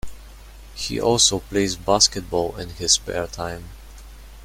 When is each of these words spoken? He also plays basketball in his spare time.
He 0.73 0.99
also 0.99 1.41
plays 1.41 1.75
basketball 1.75 2.55
in 2.57 2.69
his 2.71 2.93
spare 2.93 3.27
time. 3.27 3.65